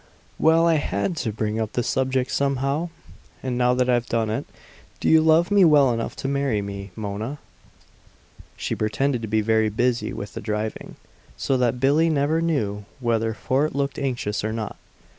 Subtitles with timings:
[0.39, 2.89] "Well, I had to bring up the subject somehow.
[3.43, 4.47] And now that I've done it
[4.99, 7.37] do you love me well enough to marry me, Mona?"
[8.57, 10.95] She pretended to be very busy with the driving;
[11.37, 14.75] so that Billie never knew whether Fort looked anxious or not.